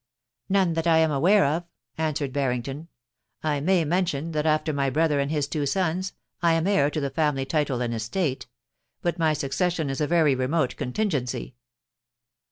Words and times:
* 0.29 0.39
None 0.49 0.73
that 0.73 0.87
I 0.87 0.97
am 0.97 1.11
aware 1.11 1.45
of,' 1.45 1.65
answered 1.95 2.33
Barrington.' 2.33 2.87
I 3.43 3.59
may 3.59 3.85
mention 3.85 4.31
that 4.31 4.47
after 4.47 4.73
my 4.73 4.89
brother 4.89 5.19
and 5.19 5.29
his 5.29 5.47
two 5.47 5.67
sons, 5.67 6.13
I 6.41 6.53
am 6.53 6.65
heir 6.65 6.89
to 6.89 6.99
the 6.99 7.11
family 7.11 7.45
title 7.45 7.81
and 7.83 7.93
estate; 7.93 8.47
but 9.03 9.19
my 9.19 9.33
succession 9.33 9.91
is 9.91 10.01
a 10.01 10.07
very 10.07 10.33
remote 10.33 10.75
contingency. 10.75 11.53